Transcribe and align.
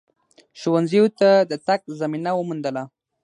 ښونځیو 0.59 1.05
ته 1.19 1.29
د 1.49 1.51
تگ 1.67 1.81
زمینه 2.01 2.31
وموندله 2.35 2.83